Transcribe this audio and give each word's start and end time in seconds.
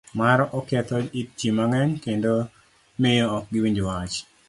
C. 0.05 0.17
mar 0.19 0.39
Oketho 0.59 0.97
it 1.19 1.29
ji 1.39 1.49
mang'eny 1.57 1.91
kendo 2.05 2.31
miyo 3.01 3.25
ok 3.37 3.45
giwinj 3.51 3.77
maber 3.85 4.13